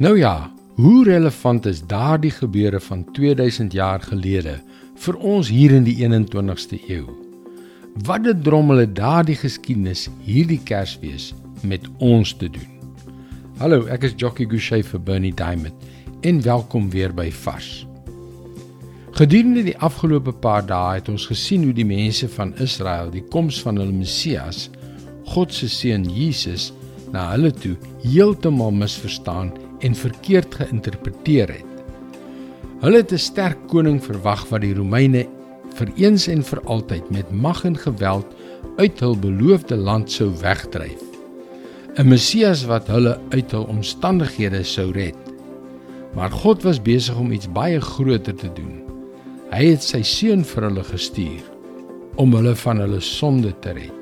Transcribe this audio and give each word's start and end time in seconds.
Nou 0.00 0.18
ja, 0.18 0.50
hoe 0.74 1.04
relevant 1.04 1.66
is 1.66 1.82
daardie 1.86 2.30
gebeure 2.30 2.80
van 2.80 3.04
2000 3.12 3.72
jaar 3.72 4.00
gelede 4.00 4.54
vir 4.96 5.16
ons 5.16 5.48
hier 5.52 5.70
in 5.76 5.84
die 5.84 5.98
21ste 6.00 6.78
eeu? 6.88 7.04
Wat 8.06 8.24
het 8.24 8.40
drommel 8.44 8.76
het 8.86 8.94
daardie 8.96 9.36
geskiedenis 9.36 10.06
hierdie 10.24 10.60
Kersfees 10.64 11.34
met 11.60 11.84
ons 11.98 12.32
te 12.32 12.48
doen? 12.48 12.70
Hallo, 13.60 13.84
ek 13.92 14.08
is 14.08 14.16
Jockey 14.16 14.48
Gouchee 14.48 14.82
vir 14.82 15.00
Bernie 15.00 15.34
Diamond 15.36 15.76
en 16.24 16.40
welkom 16.42 16.88
weer 16.90 17.12
by 17.12 17.28
Vars. 17.42 17.84
Gedurende 19.12 19.66
die 19.66 19.76
afgelope 19.76 20.32
paar 20.32 20.64
dae 20.64 21.02
het 21.02 21.10
ons 21.12 21.26
gesien 21.28 21.66
hoe 21.68 21.74
die 21.76 21.84
mense 21.84 22.30
van 22.32 22.54
Israel 22.64 23.12
die 23.12 23.26
koms 23.28 23.60
van 23.60 23.76
hulle 23.76 23.92
Messias, 23.92 24.70
God 25.34 25.52
se 25.52 25.68
seun 25.68 26.08
Jesus, 26.08 26.70
na 27.12 27.28
hulle 27.34 27.52
toe 27.52 27.74
heeltemal 28.06 28.72
misverstaan 28.72 29.52
en 29.82 29.94
verkeerd 29.94 30.54
geïnterpreteer 30.54 31.48
het. 31.58 31.70
Hulle 32.82 33.02
het 33.02 33.12
'n 33.12 33.18
sterk 33.18 33.58
koning 33.68 34.02
verwag 34.02 34.48
wat 34.50 34.60
die 34.60 34.74
Romeine 34.74 35.26
vir 35.74 35.88
eens 35.96 36.26
en 36.26 36.42
vir 36.42 36.60
altyd 36.64 37.10
met 37.10 37.30
mag 37.30 37.64
en 37.64 37.76
geweld 37.76 38.26
uit 38.76 39.00
hul 39.00 39.16
beloofde 39.16 39.76
land 39.76 40.10
sou 40.10 40.30
wegdryf. 40.40 41.02
'n 41.96 42.08
Messias 42.08 42.64
wat 42.64 42.86
hulle 42.88 43.18
uit 43.30 43.50
hul 43.50 43.64
omstandighede 43.68 44.62
sou 44.64 44.90
red. 44.92 45.16
Maar 46.14 46.30
God 46.30 46.62
was 46.62 46.82
besig 46.82 47.16
om 47.16 47.32
iets 47.32 47.52
baie 47.52 47.80
groter 47.80 48.34
te 48.34 48.48
doen. 48.52 48.80
Hy 49.50 49.64
het 49.64 49.82
sy 49.82 50.02
seun 50.02 50.44
vir 50.44 50.62
hulle 50.62 50.84
gestuur 50.84 51.44
om 52.16 52.34
hulle 52.34 52.54
van 52.56 52.80
hulle 52.80 53.00
sonde 53.00 53.52
te 53.60 53.72
red. 53.72 53.92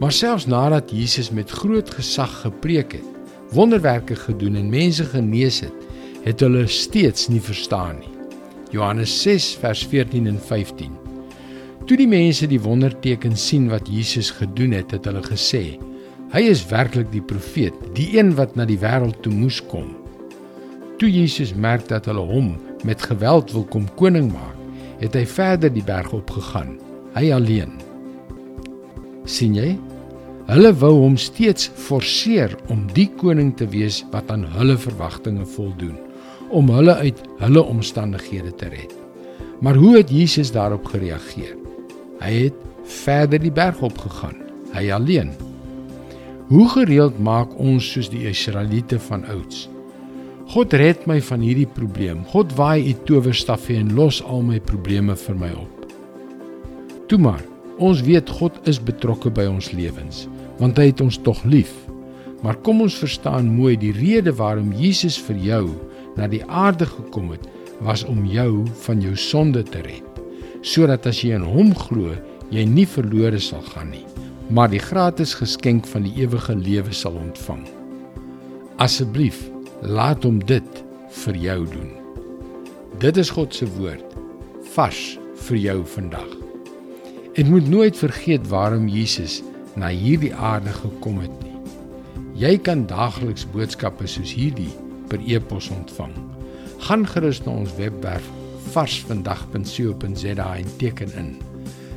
Maar 0.00 0.12
selfs 0.12 0.46
nadat 0.46 0.90
Jesus 0.90 1.30
met 1.30 1.50
groot 1.50 1.90
gesag 1.90 2.40
gepreek 2.40 2.92
het, 2.92 3.19
wonderwerke 3.52 4.16
gedoen 4.16 4.56
en 4.56 4.70
mense 4.70 5.04
genees 5.04 5.60
het, 5.60 5.86
het 6.22 6.40
hulle 6.40 6.66
steeds 6.66 7.28
nie 7.28 7.40
verstaan 7.42 7.98
nie. 7.98 8.12
Johannes 8.70 9.12
6 9.22 9.56
vers 9.58 9.86
14 9.90 10.26
en 10.30 10.38
15. 10.38 10.92
Toe 11.86 11.96
die 11.98 12.08
mense 12.08 12.46
die 12.46 12.60
wonderteken 12.62 13.34
sien 13.36 13.66
wat 13.72 13.88
Jesus 13.90 14.30
gedoen 14.30 14.76
het, 14.76 14.92
het 14.94 15.08
hulle 15.08 15.22
gesê: 15.26 15.80
"Hy 16.30 16.42
is 16.46 16.62
werklik 16.70 17.10
die 17.10 17.22
profeet, 17.22 17.74
die 17.94 18.18
een 18.18 18.34
wat 18.38 18.54
na 18.54 18.64
die 18.64 18.78
wêreld 18.78 19.22
toe 19.22 19.32
moes 19.32 19.58
kom." 19.66 19.96
Toe 20.98 21.10
Jesus 21.10 21.54
merk 21.54 21.88
dat 21.88 22.06
hulle 22.06 22.22
hom 22.22 22.56
met 22.84 23.02
geweld 23.02 23.52
wil 23.52 23.64
kom 23.64 23.88
koning 23.96 24.32
maak, 24.32 24.56
het 25.00 25.14
hy 25.14 25.26
verder 25.26 25.72
die 25.72 25.84
berg 25.84 26.12
opgegaan, 26.12 26.78
hy 27.14 27.32
alleen. 27.32 27.72
sien 29.24 29.54
jy? 29.54 29.78
Hulle 30.50 30.72
wou 30.80 30.96
hom 31.04 31.14
steeds 31.14 31.68
forceer 31.78 32.56
om 32.74 32.80
die 32.90 33.06
koning 33.20 33.52
te 33.54 33.68
wees 33.70 34.00
wat 34.10 34.32
aan 34.34 34.42
hulle 34.56 34.74
verwagtinge 34.82 35.44
voldoen, 35.46 35.94
om 36.50 36.72
hulle 36.74 36.96
uit 37.04 37.20
hulle 37.38 37.62
omstandighede 37.62 38.50
te 38.58 38.70
red. 38.72 38.90
Maar 39.62 39.78
hoe 39.78 39.92
het 40.00 40.10
Jesus 40.10 40.50
daarop 40.50 40.88
gereageer? 40.90 41.52
Hy 42.18 42.32
het 42.48 42.56
verder 43.04 43.38
die 43.38 43.52
berg 43.54 43.78
opgegaan, 43.86 44.40
hy 44.74 44.88
alleen. 44.90 45.30
Hoe 46.50 46.66
gereeld 46.72 47.22
maak 47.22 47.54
ons 47.54 47.86
soos 47.92 48.10
die 48.10 48.24
Israeliete 48.32 48.98
van 49.06 49.22
ouds? 49.30 49.68
God 50.50 50.74
red 50.74 51.06
my 51.06 51.20
van 51.30 51.46
hierdie 51.46 51.68
probleem. 51.78 52.24
God 52.34 52.56
waai 52.58 52.90
u 52.90 52.96
towerstafie 53.06 53.78
en 53.84 53.94
los 53.94 54.18
al 54.26 54.42
my 54.50 54.58
probleme 54.58 55.14
vir 55.14 55.38
my 55.46 55.54
op. 55.54 55.86
Toe 57.06 57.22
maar, 57.22 57.46
ons 57.78 58.02
weet 58.02 58.34
God 58.42 58.58
is 58.66 58.82
betrokke 58.82 59.30
by 59.30 59.46
ons 59.46 59.70
lewens 59.70 60.26
want 60.60 60.78
hy 60.78 60.90
het 60.90 61.00
ons 61.00 61.18
tog 61.24 61.40
lief. 61.48 61.72
Maar 62.44 62.56
kom 62.64 62.80
ons 62.84 62.96
verstaan 63.00 63.50
mooi 63.52 63.74
die 63.80 63.92
rede 63.96 64.32
waarom 64.36 64.72
Jesus 64.76 65.18
vir 65.20 65.40
jou 65.44 65.64
na 66.16 66.28
die 66.30 66.42
aarde 66.46 66.86
gekom 66.88 67.32
het, 67.34 67.44
was 67.80 68.04
om 68.04 68.24
jou 68.28 68.64
van 68.84 69.00
jou 69.00 69.14
sonde 69.16 69.62
te 69.64 69.80
red, 69.84 70.20
sodat 70.60 71.06
as 71.08 71.22
jy 71.24 71.36
in 71.36 71.46
hom 71.48 71.72
glo, 71.86 72.12
jy 72.52 72.64
nie 72.68 72.86
verlore 72.88 73.40
sal 73.40 73.62
gaan 73.72 73.92
nie, 73.94 74.04
maar 74.52 74.68
die 74.72 74.82
gratis 74.82 75.32
geskenk 75.38 75.88
van 75.88 76.04
die 76.04 76.24
ewige 76.24 76.56
lewe 76.56 76.92
sal 76.92 77.16
ontvang. 77.16 77.64
Asseblief, 78.80 79.40
laat 79.80 80.24
hom 80.24 80.40
dit 80.44 80.84
vir 81.24 81.40
jou 81.40 81.60
doen. 81.72 81.90
Dit 83.00 83.16
is 83.20 83.32
God 83.32 83.54
se 83.56 83.68
woord 83.78 84.16
vars 84.74 85.16
vir 85.48 85.56
jou 85.56 85.78
vandag. 85.94 86.28
En 87.40 87.48
moet 87.48 87.68
nooit 87.68 87.96
vergeet 87.96 88.44
waarom 88.50 88.88
Jesus 88.90 89.40
na 89.76 89.90
hierdie 89.92 90.34
aarde 90.34 90.72
gekom 90.74 91.20
het 91.20 91.36
nie. 91.42 91.56
Jy 92.40 92.56
kan 92.64 92.86
daagliks 92.88 93.46
boodskappe 93.52 94.06
soos 94.08 94.32
hierdie 94.32 94.70
per 95.10 95.20
e-pos 95.26 95.68
ontvang. 95.74 96.14
Gaan 96.86 97.06
gerus 97.06 97.42
na 97.44 97.52
ons 97.60 97.74
webwerf 97.76 98.26
varsvandag.co.za 98.72 100.50
en 100.56 100.76
teken 100.78 101.14
in. 101.18 101.30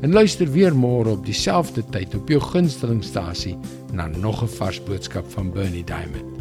En 0.00 0.12
luister 0.12 0.50
weer 0.54 0.76
môre 0.76 1.16
op 1.16 1.24
dieselfde 1.26 1.82
tyd 1.90 2.14
op 2.14 2.30
jou 2.30 2.40
gunstelingstasie 2.40 3.56
na 3.92 4.06
nog 4.06 4.42
'n 4.42 4.54
vars 4.58 4.82
boodskap 4.82 5.30
van 5.30 5.50
Bernie 5.50 5.84
Diamond. 5.84 6.38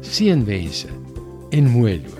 Seënwense 0.00 0.88
en 1.50 1.70
mooi 1.70 2.00
loop. 2.04 2.19